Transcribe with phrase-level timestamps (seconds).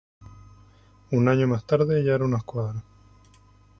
[1.11, 2.83] Un año más tarde, ya era una escuadra.